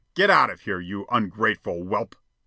"Get 0.15 0.31
out 0.31 0.49
of 0.49 0.61
here, 0.61 0.79
you 0.79 1.05
ungrateful 1.11 1.83
whelp!" 1.83 2.15